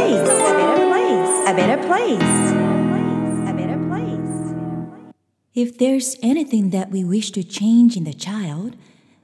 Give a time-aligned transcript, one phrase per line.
[0.00, 0.28] place.
[0.28, 1.46] A better place.
[1.46, 2.32] A better place.
[3.48, 4.54] A better place.
[5.54, 8.76] If there's anything that we wish to change in the child,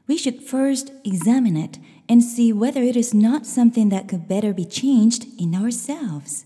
[0.07, 1.79] we should first examine it
[2.09, 6.45] and see whether it is not something that could better be changed in ourselves.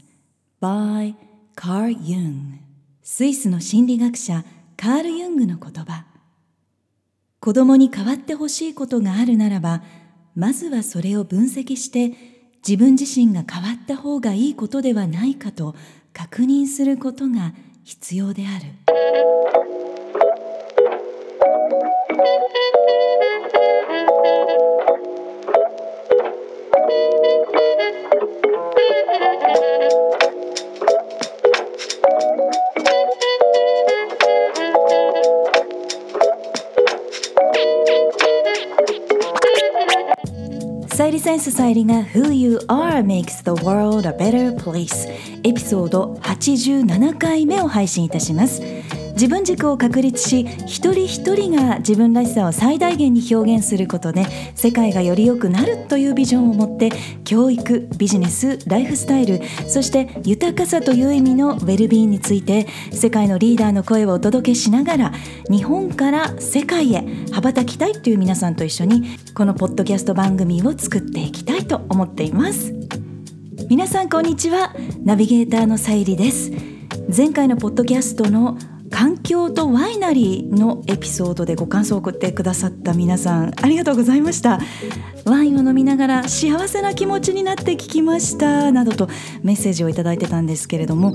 [0.60, 1.14] By
[1.56, 2.60] Carl Jung
[3.02, 4.44] スイスの心理学者
[4.76, 6.04] カール・ユングの言葉
[7.40, 9.82] 子供に変わってほしいことがあるならば
[10.36, 15.74] まずはそれを分析して自分自身が変わった方がいいことではないかと
[16.12, 19.59] 確認することが必要である。
[41.00, 45.08] さゆりセンスさゆりが Who You Are Makes the World a Better Place
[45.42, 48.60] エピソード87回目を配信いたします
[49.20, 56.90] 自分軸を確立し一人一人が自分らしさを最大限に表現することで世界がより良くなるというビジョンを持って
[57.24, 65.12] 教育ビジネスライフスタイルそして豊かさという意味のウェルビーンについて世界のリーダーの声をお届けしながら
[65.50, 72.72] 日本から世界へ羽ばたきたいという皆さんと一緒にこのポッドキャスト番組を作っていきたいと思っています。
[73.68, 74.74] 皆さんこんにちは。
[75.04, 76.50] ナビゲーターのさゆりです。
[77.14, 78.56] 前回のポッドキャストの
[78.90, 84.60] 環境とワイナリーのエピソードでご感想を送ってくださった皆さんありがとうございました。
[85.24, 89.08] ワインを飲みながら幸せな気持ちになって聞きましたなどと
[89.42, 91.14] メッセージをいただいてたんですけれども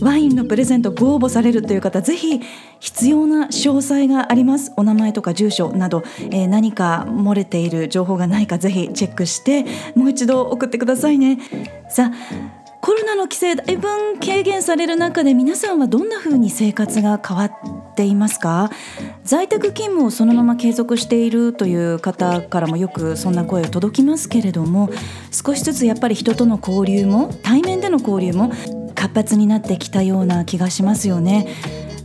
[0.00, 2.40] ワインのプレゼントご応募されるという方ぜひ
[2.80, 4.72] 必要な詳細があります。
[4.76, 11.38] お名前とか住所など、えー、何か漏れている情報がないかぜひチェックしてもう一度送ってくださいね。
[11.88, 13.88] さあコロナの規制だいぶ
[14.24, 17.52] 軽減される中で皆さんはどんな風に生活が変わっ
[17.96, 18.70] ていますか？
[19.24, 24.88] 在宅勤務をそのまま継続しているという方からもよくそんな声を届きますけれども
[25.32, 28.52] 少しずつやっぱり人との交流も対面での交流も
[28.94, 31.48] 活発になってきたような気がしますよね。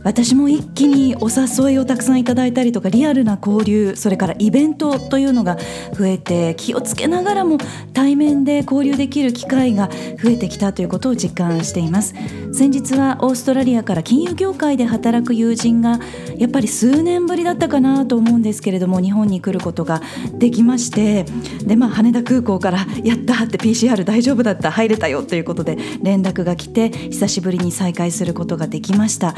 [0.04, 5.56] 私も一気にお誘いをたくさんいただいたりとかリアルな交流それからイベントというのが
[5.96, 7.58] 増えて気をつけながらも
[7.92, 9.88] 対面で交流できる機会が
[10.22, 12.14] 増えてきたということを実感しています
[12.52, 15.98] 先日はオーストラリアから金融業界で働く友人が
[16.36, 20.02] やっぱり数年ぶりだったかなと思うんですけれども日本に来ることが
[20.34, 21.24] できまして
[21.64, 29.34] でまあ羽田空港から「やった!」って PCR 大丈夫だった入れたよということで連絡が来て久しぶりに再会することができました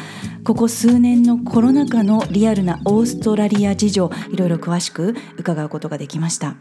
[0.55, 6.55] ここ数年のコロナ禍のリアルなオーストラリア事情いろいろ詳しく伺うことができました。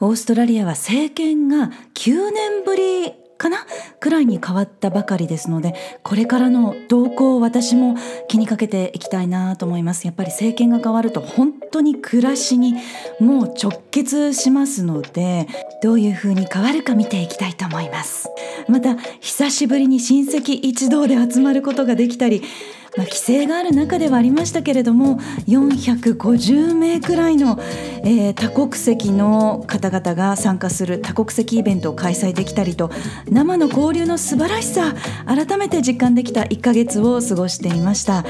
[0.00, 3.58] オーストラリアは政権が9年ぶりかな？
[4.00, 7.96] くらいに変わったばかりですのでこれからの動向を私も
[8.28, 10.06] 気にかけていきたいなと思います。
[10.06, 12.76] やっぱり政権が変わると本当に暮らしに
[13.20, 15.46] もう直結しますので
[15.82, 18.30] どういう風に変わるか見ていきたいと思います。
[18.68, 22.42] また久しぶりに親戚一同で集まることができたり
[22.98, 27.56] まあ、規制がある中ではありましたけれども450名くらいの、
[28.02, 32.90] えー、多国籍の方々が参加する多国籍イベントを開催できたりと
[33.30, 38.22] 生の交流の素晴らしさ改めて実感できた1ヶ月を過ごしていました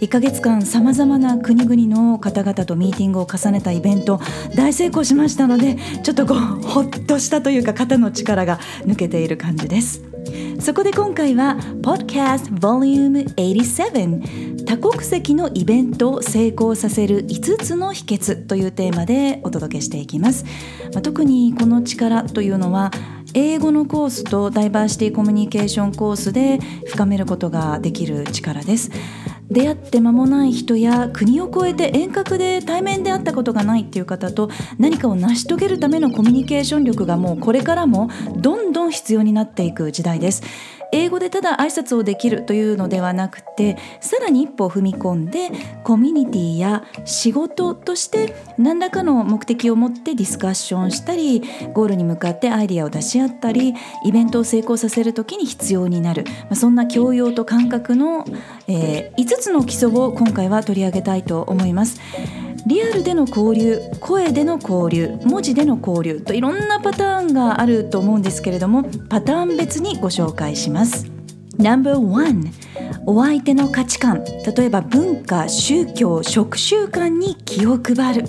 [0.00, 4.20] 1ヶ月間さまざまな国々の方々とミーティングを重ねたイベント
[4.54, 10.09] 大成功しましたのでちょっとこうほっとしたというか肩の力が抜けている感じです。
[10.60, 20.44] そこで今回は Podcast Volume 87多国籍のイベントを成功させる5つの秘訣というテーマでお届けしていきます、
[20.92, 22.90] まあ、特にこの力というのは
[23.34, 28.90] 英語のコースとダイバーシティコミュニケーションコースで深めることができる力です。
[29.50, 40.42] 出会って間もない人や国を越えて遠隔で対面で会ったことがないっていう方と何かを成し遂げるためのコミュニケーション力がもうこれからもどんどん必要になっていく時代です。
[40.92, 45.50] 英語でただ挨拶をできるというのではなくてさらに一歩踏み込んで
[45.84, 51.42] コミュニティや仕事として何らかの目的を持ってディスカッションしたり
[51.72, 58.24] ゴールに向かってアイディアを出し合ったりイベントを成功させる時に必要になる、まそんな教養と感覚の、
[58.66, 62.00] えー、5つの基礎を今回は取り上げたいと思います。
[62.66, 71.10] リアルでの交流声での交流文字での交流といろんなパターンがあると思うんですけれどもパターン別にご紹介します。
[71.58, 72.52] No.1
[73.06, 78.24] お相手の価値観例えば文化宗教食習慣に気を配る。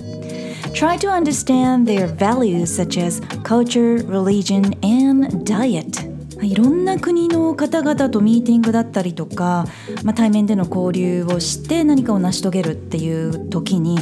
[0.73, 6.10] Try to understand their values such as culture, religion, and diet
[6.41, 9.65] いろんな国の方々とミーティングだったりとか、
[10.03, 13.97] まあ、対面での交流をして何かを成し遂げるっていう時に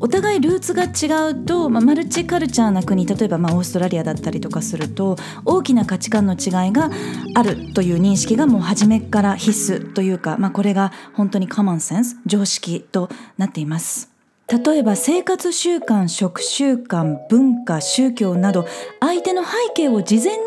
[0.00, 6.90] お互いルーツが違うと、まあ、マルチカルチャーな国例えばまオーストラリアだったりとかすると大きな価値観の違いが
[7.34, 14.12] あるという認識がもう初めから必須というか、まあ、これが本当にコモンセンス常識となっています。
[14.48, 18.66] 例えば生活習慣食習慣文化宗教など
[19.00, 20.42] 相手の背景を事前に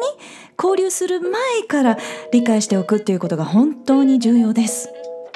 [0.57, 1.98] 交流する前から
[2.31, 4.90] 理解しておくっていうことが本当に重要です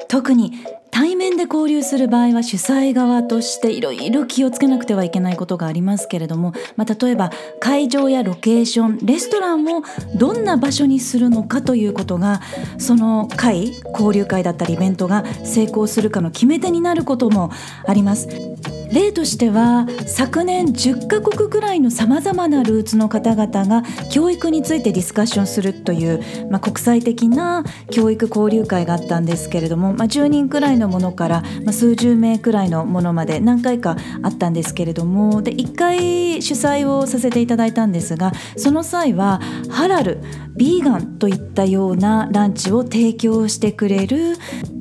[0.07, 0.54] 特に
[0.92, 9.83] 対面で交流する場合は主催側としていろいろ気をつけなくてはいけないことがありますけれども、まあ、例えば会場やロケーションレストランを
[10.16, 12.42] どんな場所にするのかということが
[12.77, 17.51] その会交流会だったりイベントが成功するかの決め手になることも
[17.86, 18.78] あります。
[18.91, 39.39] 例としては昨年10カ国くらいのさまざまなルーツの方々が教育についてディスカッションするという、まあ、国際的な教育交流会があったんですけれども、まあ、10人くらいのものから、まあ、数十名くらいのものまで何回かあったんですけれどもで1回主催をさせていただいたんですがその際は
[39.69, 40.19] ハラル
[40.56, 44.36] ビーガンといったようなランチを提供してくれる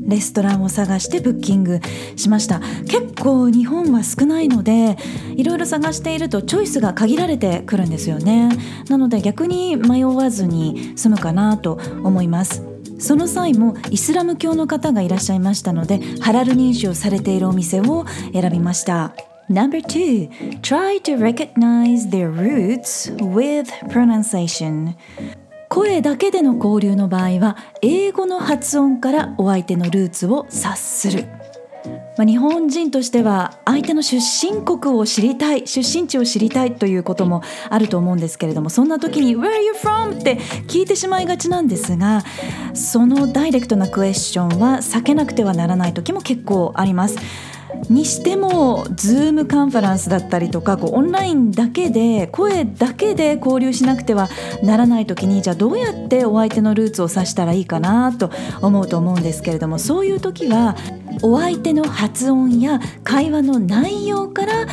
[0.09, 1.81] レストランを探してブッキング
[2.17, 2.61] しました。
[2.89, 4.97] 結構日本は少ないので
[5.37, 8.49] いろいろ探しているとチョイスが限られてくるんですよね。
[8.89, 12.65] なので逆に迷わずに済むかなと思います。
[12.99, 19.15] その際もイスラム教の方がいらっしゃいましたのでハラル認証されているお店を選びました。
[19.51, 20.29] Number two,
[20.61, 24.95] try to recognize their roots with pronunciation.
[25.69, 31.27] 声だけでの交流の場合は英語の発音からお相手のルーツを察する。
[32.17, 40.37] まあ、日本人としては相手の出身国を知りたい出身地を知りたいということもあると思うんですけれどもそんな時に「Where are you from?」って
[40.67, 42.25] 聞いてしまいがちなんですが
[42.75, 47.17] そのダイレクトなクエスチョンは避けなくてはならない時も結構あります。
[47.89, 54.29] にしても Zoom カンファランスだったりとかこうオンラインだけで声だけで交流しなくては
[54.63, 58.31] ならない時にじゃあどうやってお相手のルーツを指したらいいかなと
[58.61, 60.77] 思うと思うんですけれどもそういう時は
[61.23, 64.67] お相手の発音や会話の内容から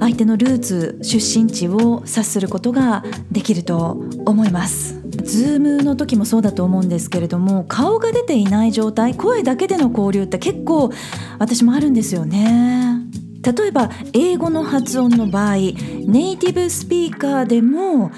[0.00, 4.99] 相手のルーツ出身地を察することができると思います。
[5.22, 10.90] ズームの時もそうだと思うんですけれども顔が出ていない状態声だけでの交流って結構
[11.38, 13.00] 私もあるんですよね。
[13.42, 18.10] 例えば英語の発音の場合ネイティブスピーカーでも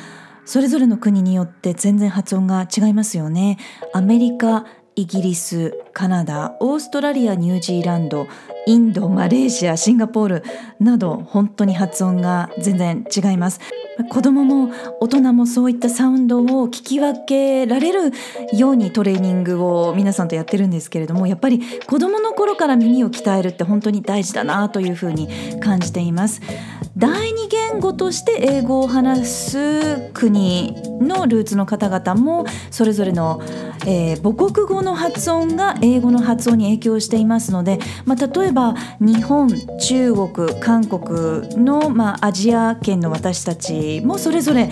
[0.45, 3.59] それぞれの国によって全然発音が違いますよね。
[3.93, 4.67] アメリカ
[4.97, 8.27] イギリスカナダオーストラリアニュージーランド
[8.67, 10.45] インドマレーシアシンガポール
[10.81, 13.61] など本当に発音が全然違います。
[14.09, 18.13] 子供も大人もそういったサウンドを聞き分けられる
[18.57, 25.29] ようにトレーニングを皆さんとやってるんですけれどもやっぱり子供の頃から耳を鍛えるって本当に大事だなというふうに
[25.61, 26.41] 感じています。
[26.97, 33.41] 第二言語として英語を話す国のルーツの方々もそれぞれの、
[33.87, 44.71] えー、母国語の発音が英語の発音に影響していますので、まあ、例えば日本中国韓国の、まあ、アジア圏の私たちもそれぞれ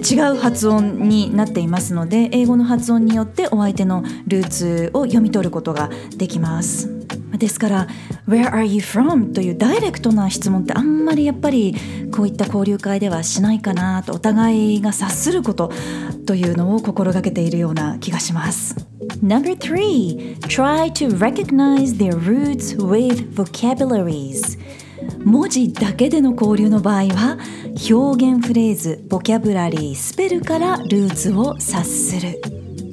[0.00, 6.90] 違う発音になっていますので英語の発音によってお相手のルーツを読み取ることができます。
[7.38, 7.88] ですから
[8.28, 11.74] 「Where are you from?」というダイレクトな質問ってあんまりやっぱり
[12.12, 15.72] こういった交流会ではしないかなとお互いが察すること
[16.26, 18.93] というのを心がけているような気がします。
[19.24, 24.58] Number three, try to recognize their roots with vocabularies.
[25.24, 27.38] 文字だけでの交流の場合は
[27.90, 32.42] 表現フレーズボキャブラリースペルからルーツを察する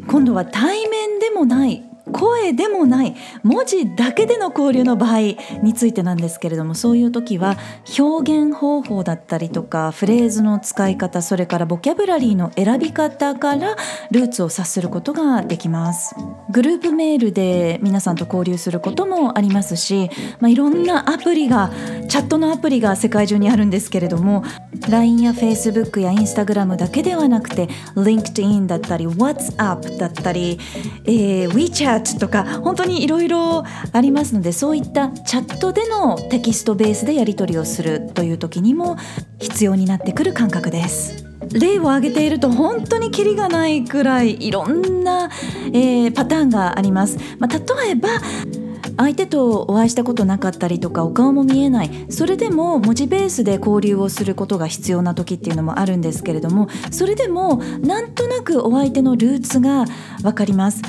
[0.08, 5.20] 今度は対面でもない声でもない文字だけでの交流の場合
[5.64, 7.58] についてなんですけれどもそういう時は
[7.98, 13.76] 表現方法だったりとかフレーズの使い方それからボキャブラリーの選び方から
[14.12, 16.16] ルーツを察することができます。
[16.50, 21.72] グループメールで皆さんと交流することもありますし、まあ、いろんなアプリが
[22.08, 24.44] チャットのアプリが世界中にあるんですけれども
[24.90, 30.60] LINE や Facebook や Instagram だけではなくて LinkedIn だったり WhatsApp だったり、
[31.06, 38.98] えー、WeChat とか本当にいろいろありますのでそういったチャットでのテキストベースでやり取りをするという時にも
[39.40, 41.26] 必要になってくる感覚です。
[41.54, 45.30] 例を挙げていると本当にキリがないくらいいろんな、
[45.74, 47.18] えー、パターンがあります。
[47.40, 48.10] まあ、例えば
[48.98, 59.86] 相手とお会いしたことなかったりとかお顔も見えないそれでも文字ベースで交流をすることが必要な時っていうのもあるんですけれどもそれでもなんとなくお相手のルーツが
[60.22, 60.82] 分かります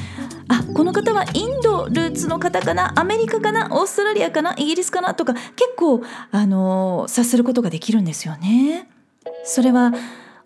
[0.53, 8.89] あこの方はインドルーツの方かなアメリカかなオーストラリアかなイギリスかなとか結構あの察することができるんですよね。
[9.45, 9.93] それは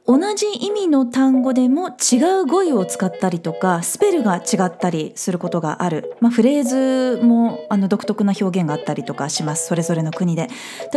[0.07, 9.67] 同じ意味の単語でも違う語彙を使ったりとかスペルが違ったりすることがある、まあ、フレーズもあの独特な表現があったりとかします。
[9.67, 10.49] それぞれの国で。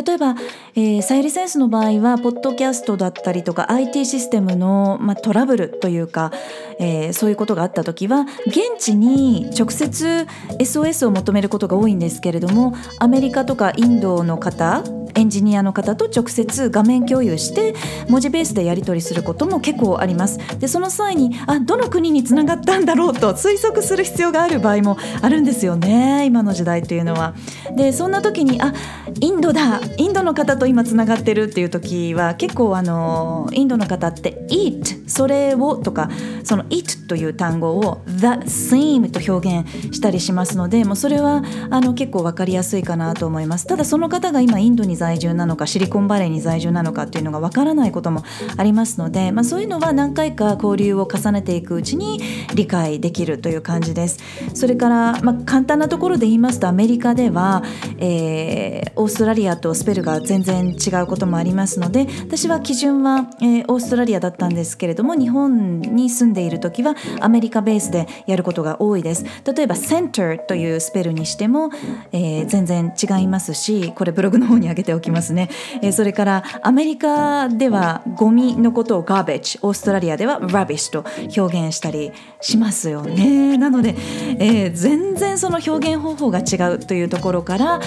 [0.06, 0.36] 例えば、
[0.76, 6.32] えー、サイリセンスの場合はポッドキャストだったりとか IT システムの、まあ、トラブルというか、
[6.80, 10.28] えー、そういうことがあった時は現地に直接
[10.60, 14.84] SOS を求めることが多いんですけれどもアメリカとかインドの方
[15.16, 17.74] エンジニアの方と直接画面共有して
[18.10, 20.40] 文字ベースでやり取りすることも結構あります。
[20.60, 27.34] でその際にあどの国につながったんだろうと推測する必要がある場合もあるんですよね今の時代というのは。
[27.76, 28.74] でそんな時にあ
[29.20, 36.10] インドだインドの方と今つながってるっていう時は結構あのインドの方って eat それをとか
[36.44, 48.24] その eat という単語を the same と表現したりしますのでもうそれはあの結構分かりやすいかなと思いますただその方が今インドに在住なのかシリコンバレーに在住なのかっていうのがわからないことも
[48.58, 52.22] ありますので、まあ、そういうのは何回か交流を重ねていくうちに
[52.54, 54.20] 理解できるという感じです。
[54.54, 57.64] それから、まあ、簡単なところで言いますとアメリカでは、
[57.98, 69.26] えー、オーストラリアとスペルが全然違うこともありますので私は基準は、えー、オーストラリアだったんですけれども日本に住んでいる時はアメリカベースでやることが多いです。
[69.46, 71.70] 例えば center というスペルにしても、
[72.12, 75.50] えー、全然違いますしこれブログの方に上げておきますね、
[75.82, 81.06] えー、それからアメリカではゴミのことを garbage オーストラリアでは rubbish と
[81.38, 83.96] 表現したりしますよねなので、
[84.40, 87.80] えー、全然その表現方法が違うというところから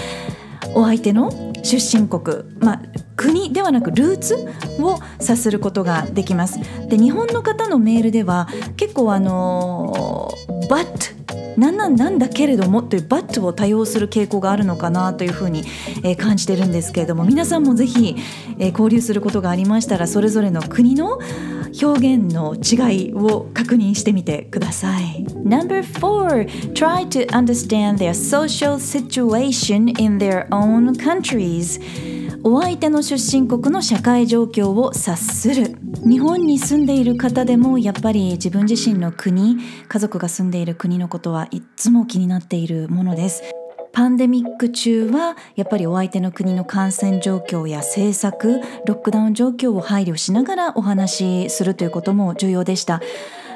[0.74, 1.30] お相手の
[1.62, 2.82] 出身国、まあ、
[3.22, 4.34] 国ではなくルーツ
[4.80, 6.58] を察することができます。
[6.88, 10.32] で日本の方のメールでは結構あの
[10.68, 11.12] 「but」
[11.56, 15.64] なんなんなんだけれどもというバットを多用する傾向があるのかなというふうに、
[16.02, 18.16] えー、感じてるんですけれども皆さんもぜひ、
[18.58, 21.18] えー、交流することがありましたらそれぞれの国の
[21.82, 25.26] 表現の違いを確認してみてください。
[25.44, 31.80] Number4 Try to understand their social situation in their own countries
[32.44, 35.76] お相手の出身国の社会状況を察する。
[36.04, 43.42] 日本に住んでいる方でもやっぱり自分自身の国家族が住んでいる国のことはいつも気になっているものです。
[43.92, 53.00] パンデミック中はやっぱりお相手の国の感染状況や政策ロックダウン状況を配慮しながらお話しするということも重要でした。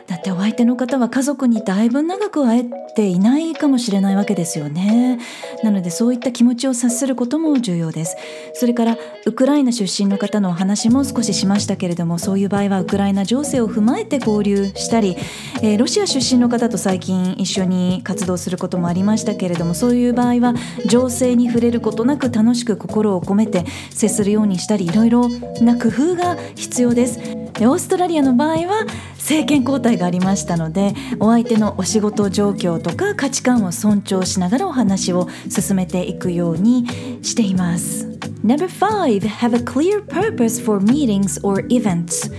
[0.07, 5.19] だってお相手の方は家族にだいぶ長く会えていないかもしれないわけですよね。
[5.65, 8.17] なのでそういった気持ちを察することも重要です。
[8.55, 15.17] それからウクライナ出身の方のお話も少ししましたけれどもそういう場合はウクライナ情勢を踏まえて交流したり、
[15.63, 20.55] えー、ロシア出身の方と最近一緒に活動することもありましたけれどもそういう場合は
[20.87, 25.29] 情勢に触れることなく楽しく心を込めて接するようにしたりいろいろ
[25.61, 27.19] な工夫が必要です。
[27.59, 28.87] オーストラリアの場合は
[29.26, 36.87] 政権交代がありましたのでお相手のお仕事状況とか価値観を尊重しながらお話を進めていくように
[37.23, 38.06] しています。
[38.45, 42.33] Number 5 Have a clear purpose for meetings or events.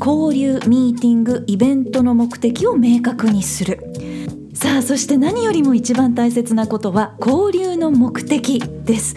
[0.00, 3.78] 交流、ミーティング、イベントの目的を明確にする。
[4.54, 9.16] さあそして何よりも一番大切なことは交流の目的です。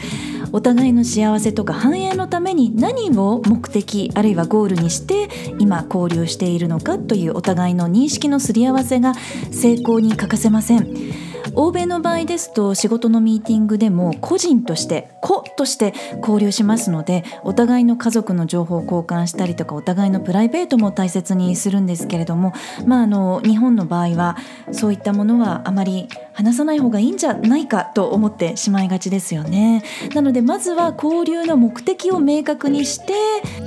[0.56, 5.28] お互いの幸せとか繁栄のために何を目的あるいはゴールにして
[5.60, 9.16] 今交流しているのかというお互いの認識のすり合わせが
[9.52, 11.25] 成功に欠かせません。
[11.56, 22.54] 欧米の場合ですと仕事のミーティングでも個人として個として交流しますのでお互いの家族の情報を交換したりとかお互いのプライベートも大切にするんですけれども、
[22.86, 24.38] まあ、あの日本の場合は
[24.72, 29.84] そういったものはあまり話さない方がいいんじゃないかと思ってしまいがちですよね。
[30.14, 33.14] なのでまずは交流の目的を明確にして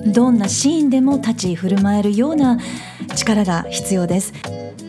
[0.07, 2.59] どんなシーンでも立ち振る舞えるような
[3.17, 4.33] 力が必要です。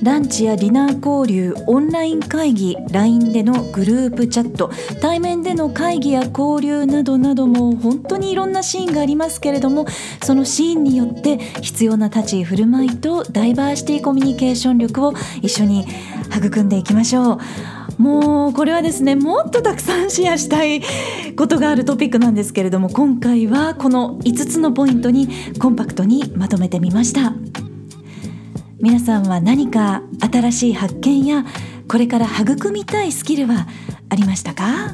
[0.01, 4.71] ランチやディナー交流オンライン会議 LINE でのグループチャット
[5.01, 9.87] 対面での会議や交流などなども本当にいろんなシーンがありますけれども
[10.23, 15.85] そのシーンによって必要な立ち居振る舞いとダイバーシティコミュニケーション力を一緒に
[16.33, 17.39] 育んでいきましょう。
[18.01, 20.81] もうこれはですねもっとたくさんシェアしたい
[21.35, 25.27] ことがあるトピックなんですけれども今回はこの5つのポイントに
[25.59, 27.33] コンパクトにまとめてみました。
[28.81, 31.43] 皆さんは何か新しい発見や
[31.89, 33.67] これから育みたいスキルは
[34.09, 34.63] ありましたか？
[34.63, 34.93] さ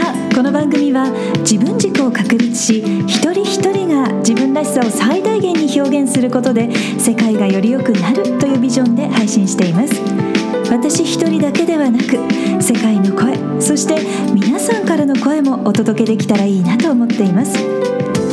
[0.00, 10.00] あこの番組は自分軸を確立し一人一人が自分らしさを最大限に表現することで世界がより良くなるというビジョンで配信しています。
[10.70, 12.16] 私一人だけではなく
[12.62, 13.96] 世界の声そして
[14.32, 17.56] 皆さんからの声もお届けできたらいいなと思っています。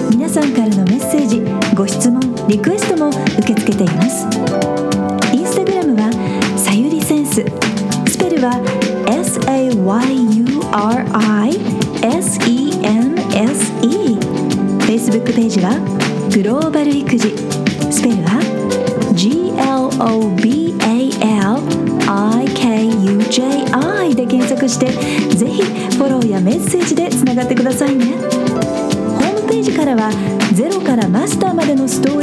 [0.09, 1.41] 皆さんからのメッセージ
[1.75, 4.25] ご質問リクエストも受け付けています。
[5.33, 6.11] インスタグラムは
[6.57, 7.45] さゆりセンス
[8.07, 8.53] スペルは
[9.05, 9.83] SAYURISENSE
[14.87, 15.79] Facebook ページは
[16.33, 17.52] グローバル育児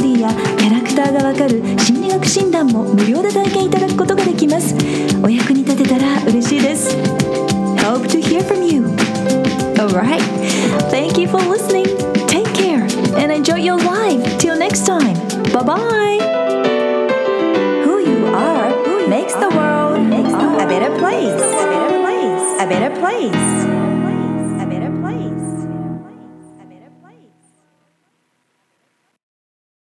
[0.00, 4.74] リーやキャラクターがわかる心理学診断も無料で体験いただくことができます
[5.22, 6.96] お役に立てたら嬉しいです
[7.84, 8.84] Hope to hear from you
[9.76, 10.22] Alright
[10.90, 11.86] Thank you for listening
[12.26, 12.82] Take care
[13.16, 15.14] and enjoy your life Till next time
[15.52, 16.18] Bye bye
[17.84, 19.76] Who you are makes the world
[20.66, 21.32] a better place.
[21.32, 22.60] A better place.
[22.60, 23.69] A better place.